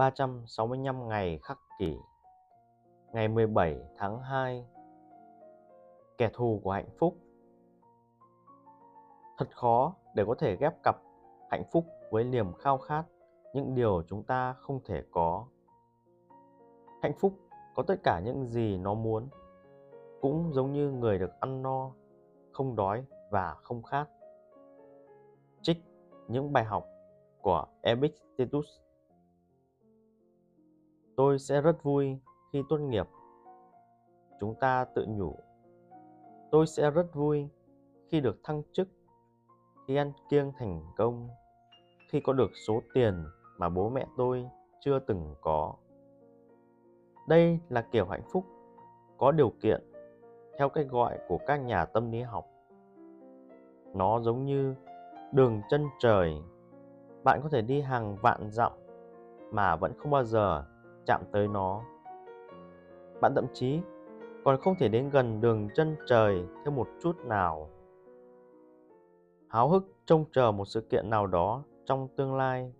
[0.00, 1.96] 365 ngày khắc kỷ
[3.12, 4.66] Ngày 17 tháng 2
[6.18, 7.16] Kẻ thù của hạnh phúc
[9.38, 10.96] Thật khó để có thể ghép cặp
[11.50, 13.04] hạnh phúc với niềm khao khát
[13.54, 15.46] những điều chúng ta không thể có.
[17.02, 17.32] Hạnh phúc
[17.74, 19.28] có tất cả những gì nó muốn,
[20.20, 21.90] cũng giống như người được ăn no,
[22.52, 24.08] không đói và không khát.
[25.62, 25.84] Trích
[26.28, 26.86] những bài học
[27.40, 28.66] của Epictetus
[31.16, 32.18] Tôi sẽ rất vui
[32.52, 33.06] khi tốt nghiệp.
[34.40, 35.36] Chúng ta tự nhủ.
[36.50, 37.48] Tôi sẽ rất vui
[38.08, 38.88] khi được thăng chức,
[39.86, 41.28] khi ăn kiêng thành công,
[42.10, 43.24] khi có được số tiền
[43.58, 44.48] mà bố mẹ tôi
[44.80, 45.74] chưa từng có.
[47.28, 48.44] Đây là kiểu hạnh phúc
[49.18, 49.92] có điều kiện
[50.58, 52.46] theo cách gọi của các nhà tâm lý học.
[53.94, 54.74] Nó giống như
[55.32, 56.42] đường chân trời.
[57.24, 58.72] Bạn có thể đi hàng vạn dặm
[59.50, 60.64] mà vẫn không bao giờ
[61.06, 61.82] chạm tới nó.
[63.20, 63.80] Bạn thậm chí
[64.44, 67.68] còn không thể đến gần đường chân trời thêm một chút nào.
[69.48, 72.72] Háo hức trông chờ một sự kiện nào đó trong tương lai,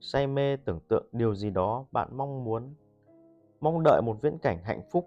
[0.00, 2.74] say mê tưởng tượng điều gì đó bạn mong muốn,
[3.60, 5.06] mong đợi một viễn cảnh hạnh phúc.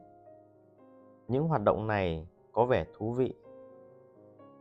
[1.27, 3.33] Những hoạt động này có vẻ thú vị,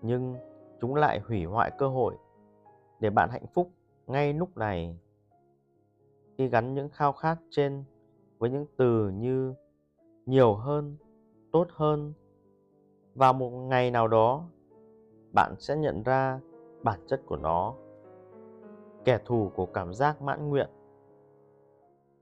[0.03, 0.37] nhưng
[0.81, 2.15] chúng lại hủy hoại cơ hội
[3.01, 3.71] để bạn hạnh phúc
[4.07, 4.99] ngay lúc này
[6.39, 7.85] khi gắn những khao khát trên
[8.39, 9.55] với những từ như
[10.27, 10.97] nhiều hơn,
[11.53, 12.13] tốt hơn.
[13.15, 14.45] Vào một ngày nào đó,
[15.33, 16.41] bạn sẽ nhận ra
[16.83, 17.75] bản chất của nó.
[19.05, 20.69] Kẻ thù của cảm giác mãn nguyện.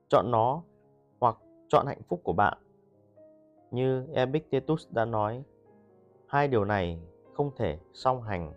[0.09, 0.61] Chọn nó
[1.19, 2.57] hoặc chọn hạnh phúc của bạn.
[3.71, 5.43] Như epictetus đã nói,
[6.27, 6.99] hai điều này
[7.33, 8.53] không thể song hành.